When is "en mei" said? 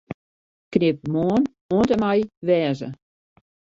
1.93-2.19